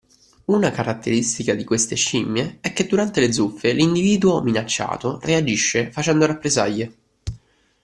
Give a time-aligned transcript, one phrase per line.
[0.45, 6.95] Una caratteristica di queste scimmie è che durante le zuffe l'individuo minacciato reagisce facendo rappresaglie.